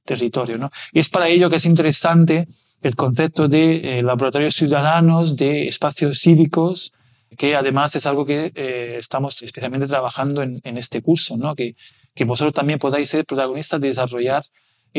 territorio, 0.05 0.57
¿no? 0.57 0.71
Y 0.93 0.99
es 0.99 1.09
para 1.09 1.27
ello 1.27 1.49
que 1.49 1.57
es 1.57 1.65
interesante 1.65 2.47
el 2.81 2.95
concepto 2.95 3.47
de 3.47 3.99
eh, 3.99 4.03
laboratorios 4.03 4.55
ciudadanos, 4.55 5.35
de 5.35 5.67
espacios 5.67 6.19
cívicos, 6.19 6.93
que 7.37 7.55
además 7.55 7.95
es 7.95 8.05
algo 8.05 8.25
que 8.25 8.51
eh, 8.55 8.95
estamos 8.97 9.41
especialmente 9.41 9.87
trabajando 9.87 10.41
en, 10.41 10.61
en, 10.63 10.77
este 10.77 11.01
curso, 11.01 11.37
¿no? 11.37 11.55
que, 11.55 11.75
que 12.15 12.23
vosotros 12.23 12.53
también 12.53 12.79
podáis 12.79 13.09
ser 13.09 13.25
protagonistas 13.25 13.81
de 13.81 13.89
desarrollar 13.89 14.45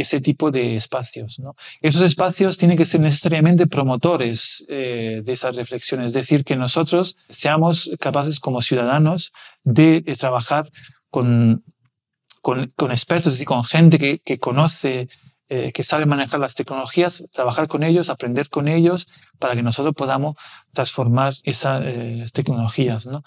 ese 0.01 0.21
tipo 0.21 0.51
de 0.51 0.77
espacios. 0.77 1.39
¿no? 1.39 1.55
Esos 1.81 2.03
espacios 2.03 2.59
tienen 2.59 2.77
que 2.77 2.87
ser 2.87 3.01
necesariamente 3.01 3.67
promotores 3.67 4.65
eh, 4.69 5.23
de 5.25 5.33
esas 5.33 5.57
reflexiones, 5.57 6.07
es 6.07 6.13
decir, 6.13 6.45
que 6.45 6.57
nosotros 6.57 7.17
seamos 7.29 7.91
capaces 8.01 8.41
como 8.41 8.61
ciudadanos 8.61 9.33
de 9.65 10.03
trabajar 10.19 10.71
con, 11.11 11.65
con, 12.43 12.91
expertos 12.91 13.41
y 13.41 13.45
con 13.45 13.65
gente 13.65 14.21
que, 14.25 14.39
conoce 14.39 15.09
eh, 15.49 15.73
que 15.73 15.83
sabe 15.83 16.07
manejar 16.07 16.41
las 16.41 16.55
tecnologías, 16.55 17.25
trabajar 17.33 17.69
con 17.69 17.83
ellos, 17.83 18.11
aprender 18.11 18.49
con 18.49 18.69
ellos, 18.69 19.09
para 19.39 19.55
que 19.55 19.63
nosotros 19.63 19.95
podamos 19.95 20.35
transformar 20.73 21.35
esas 21.43 21.83
eh, 21.85 22.27
tecnologías. 22.33 23.07
¿no? 23.07 23.23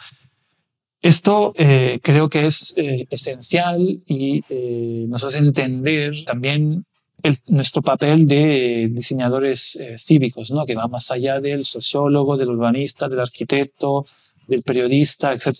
Esto 1.01 1.53
eh, 1.57 1.99
creo 2.03 2.29
que 2.29 2.45
es 2.45 2.73
eh, 2.77 3.07
esencial 3.09 4.01
y 4.05 4.43
eh, 4.49 5.05
nos 5.07 5.23
hace 5.23 5.39
entender 5.39 6.13
también 6.25 6.85
el, 7.23 7.39
nuestro 7.47 7.81
papel 7.81 8.27
de 8.27 8.87
diseñadores 8.91 9.77
cívicos, 9.97 10.51
¿no? 10.51 10.65
que 10.65 10.75
va 10.75 10.87
más 10.87 11.09
allá 11.09 11.39
del 11.39 11.65
sociólogo, 11.65 12.37
del 12.37 12.49
urbanista, 12.49 13.09
del 13.09 13.19
arquitecto, 13.19 14.05
del 14.47 14.61
periodista, 14.61 15.33
etc. 15.33 15.47
Es 15.47 15.57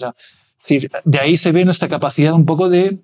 decir, 0.64 0.92
de 1.06 1.20
ahí 1.20 1.38
se 1.38 1.52
ve 1.52 1.66
nuestra 1.66 1.88
capacidad 1.88 2.34
un 2.34 2.46
poco 2.46 2.70
de 2.70 3.00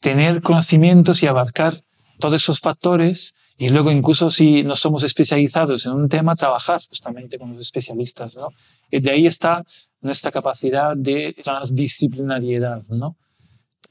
tener 0.00 0.40
conocimientos 0.42 1.22
y 1.22 1.26
abarcar 1.26 1.84
todos 2.18 2.34
esos 2.34 2.60
factores 2.60 3.34
y 3.58 3.68
luego 3.68 3.90
incluso 3.90 4.30
si 4.30 4.62
no 4.62 4.76
somos 4.76 5.02
especializados 5.02 5.84
en 5.86 5.92
un 5.92 6.08
tema, 6.08 6.36
trabajar 6.36 6.80
justamente 6.88 7.38
con 7.38 7.50
los 7.50 7.60
especialistas. 7.60 8.36
¿no? 8.36 8.50
Y 8.90 9.00
de 9.00 9.10
ahí 9.10 9.26
está 9.26 9.64
nuestra 10.00 10.30
capacidad 10.30 10.96
de 10.96 11.34
transdisciplinariedad. 11.42 12.84
¿no? 12.88 13.16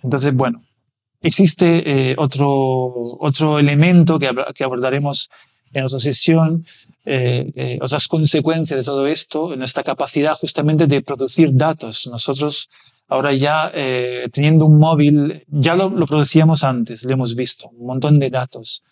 Entonces, 0.02 0.34
bueno, 0.34 0.64
existe 1.22 2.12
eh, 2.12 2.16
otro, 2.18 2.48
otro 3.20 3.60
elemento 3.60 4.18
que, 4.18 4.30
que 4.56 4.64
abordaremos 4.64 5.30
en 5.74 5.84
otra 5.84 6.00
sesión, 6.00 6.66
eh, 7.04 7.52
eh, 7.56 7.80
otras 7.82 8.08
consecuencias 8.08 8.80
de 8.80 8.86
todo 8.86 9.06
esto, 9.06 9.54
nuestra 9.58 9.84
capacidad 9.84 10.36
justamente 10.36 10.88
de 10.88 11.02
producir 11.02 11.50
datos. 11.54 12.08
Nosotros 12.08 12.70
Ahora 13.10 13.34
ya 13.34 13.72
eh, 13.74 14.28
teniendo 14.34 14.66
un 14.66 14.80
móvil, 14.80 15.46
ya 15.48 15.76
lo, 15.76 15.90
lo, 15.90 16.06
producíamos 16.06 16.64
antes, 16.66 17.04
lo 17.04 17.14
hemos 17.14 17.36
visto, 17.36 17.70
un 17.70 17.88
montón 17.88 18.20
de 18.20 18.30
datos. 18.30 18.84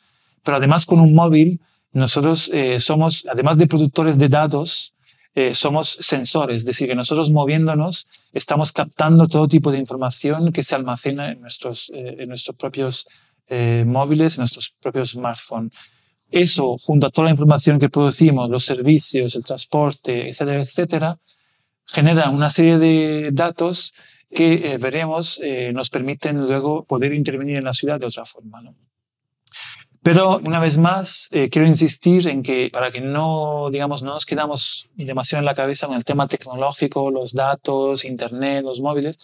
Pero 0.45 0.57
además 0.57 0.85
con 0.85 1.01
un 1.01 1.13
móvil, 1.13 1.59
nosotros 1.91 2.49
eh, 2.53 2.79
somos, 2.79 3.25
además 3.29 3.57
de 3.57 3.67
productores 3.67 4.17
de 4.17 4.29
datos, 4.29 4.93
eh, 5.33 5.53
somos 5.53 5.97
sensores, 5.99 6.57
es 6.57 6.65
decir, 6.65 6.87
que 6.87 6.95
nosotros 6.95 7.29
moviéndonos 7.29 8.07
estamos 8.31 8.71
captando 8.71 9.27
todo 9.27 9.49
tipo 9.49 9.69
de 9.69 9.79
información 9.79 10.53
que 10.53 10.63
se 10.63 10.75
almacena 10.75 11.31
en 11.31 11.41
nuestros, 11.41 11.91
eh, 11.93 12.15
en 12.19 12.29
nuestros 12.29 12.55
propios 12.55 13.05
eh, 13.47 13.83
móviles, 13.85 14.37
en 14.37 14.41
nuestros 14.41 14.73
propios 14.79 15.11
smartphones. 15.11 15.73
Eso, 16.31 16.77
junto 16.77 17.07
a 17.07 17.09
toda 17.09 17.25
la 17.25 17.31
información 17.31 17.79
que 17.79 17.89
producimos, 17.89 18.49
los 18.49 18.63
servicios, 18.63 19.35
el 19.35 19.43
transporte, 19.43 20.29
etcétera, 20.29 20.61
etcétera, 20.61 21.19
genera 21.85 22.29
una 22.29 22.49
serie 22.49 22.77
de 22.77 23.29
datos 23.31 23.93
que 24.35 24.73
eh, 24.73 24.77
veremos 24.77 25.39
eh, 25.43 25.71
nos 25.73 25.89
permiten 25.89 26.41
luego 26.41 26.83
poder 26.85 27.13
intervenir 27.13 27.57
en 27.57 27.63
la 27.63 27.73
ciudad 27.73 27.99
de 27.99 28.07
otra 28.07 28.25
forma. 28.25 28.61
¿no? 28.61 28.75
Pero 30.05 30.37
una 30.37 30.59
vez 30.59 30.77
más, 30.77 31.27
eh, 31.31 31.49
quiero 31.49 31.67
insistir 31.67 32.27
en 32.27 32.43
que 32.43 32.69
para 32.71 32.91
que 32.91 33.01
no, 33.01 33.69
digamos, 33.71 34.03
no 34.03 34.11
nos 34.11 34.27
quedamos 34.27 34.87
demasiado 34.93 35.39
en 35.39 35.45
la 35.45 35.55
cabeza 35.55 35.87
con 35.87 35.95
el 35.95 36.05
tema 36.05 36.27
tecnológico, 36.27 37.09
los 37.09 37.33
datos, 37.33 38.05
Internet, 38.05 38.63
los 38.63 38.81
móviles, 38.81 39.17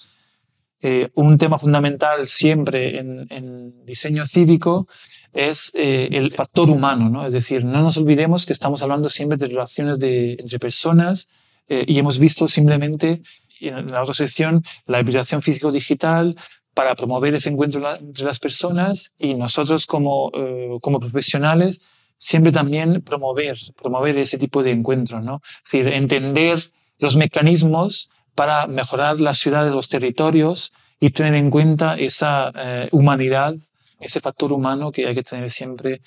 eh, 0.81 1.11
un 1.13 1.37
tema 1.37 1.59
fundamental 1.59 2.27
siempre 2.27 2.97
en, 2.97 3.27
en 3.29 3.85
diseño 3.85 4.25
cívico 4.25 4.87
es 5.33 5.71
eh, 5.75 6.09
el 6.13 6.31
factor 6.31 6.71
humano, 6.71 7.11
¿no? 7.11 7.27
Es 7.27 7.31
decir, 7.31 7.63
no 7.63 7.83
nos 7.83 7.97
olvidemos 7.97 8.47
que 8.47 8.53
estamos 8.53 8.81
hablando 8.81 9.07
siempre 9.07 9.37
de 9.37 9.49
relaciones 9.49 9.99
de, 9.99 10.31
entre 10.39 10.57
personas, 10.57 11.29
eh, 11.69 11.85
y 11.87 11.99
hemos 11.99 12.17
visto 12.17 12.47
simplemente 12.47 13.21
en 13.59 13.91
la 13.91 14.01
otra 14.01 14.15
sección 14.15 14.63
la 14.87 14.99
hibridación 14.99 15.43
físico-digital 15.43 16.35
para 16.73 16.95
promover 16.95 17.33
ese 17.35 17.49
encuentro 17.49 17.81
entre 17.95 18.25
las 18.25 18.39
personas 18.39 19.13
y 19.17 19.35
nosotros 19.35 19.85
como, 19.85 20.31
eh, 20.33 20.77
como 20.81 20.99
profesionales 20.99 21.81
siempre 22.21 22.51
también 22.51 23.01
promover, 23.01 23.57
promover 23.81 24.15
ese 24.17 24.37
tipo 24.37 24.61
de 24.61 24.71
encuentros, 24.71 25.23
¿no? 25.23 25.41
Es 25.65 25.71
decir, 25.71 25.87
entender 25.87 26.71
los 26.99 27.15
mecanismos 27.15 28.11
para 28.35 28.67
mejorar 28.67 29.19
las 29.19 29.39
ciudades, 29.39 29.73
los 29.73 29.89
territorios 29.89 30.71
y 30.99 31.09
tener 31.09 31.33
en 31.33 31.49
cuenta 31.49 31.95
esa 31.95 32.51
eh, 32.55 32.89
humanidad, 32.91 33.55
ese 33.99 34.19
factor 34.19 34.53
humano 34.53 34.91
que 34.91 35.07
hay 35.07 35.15
que 35.15 35.23
tener 35.23 35.49
siempre 35.49 36.01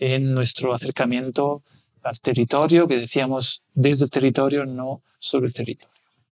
en 0.00 0.34
nuestro 0.34 0.74
acercamiento 0.74 1.62
al 2.02 2.18
territorio, 2.18 2.88
que 2.88 2.96
decíamos 2.96 3.62
desde 3.72 4.06
el 4.06 4.10
territorio, 4.10 4.66
no 4.66 5.02
sobre 5.20 5.46
el 5.46 5.54
territorio. 5.54 5.99